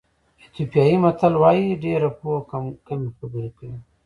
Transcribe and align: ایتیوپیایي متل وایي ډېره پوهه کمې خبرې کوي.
ایتیوپیایي 0.43 0.95
متل 1.03 1.33
وایي 1.41 1.79
ډېره 1.83 2.09
پوهه 2.19 2.41
کمې 2.87 3.09
خبرې 3.17 3.49
کوي. 3.57 3.77